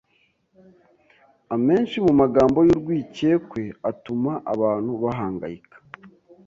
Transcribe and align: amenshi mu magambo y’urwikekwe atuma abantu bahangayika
amenshi 1.55 1.97
mu 2.05 2.13
magambo 2.21 2.59
y’urwikekwe 2.67 3.61
atuma 3.89 4.31
abantu 4.53 4.91
bahangayika 5.03 5.77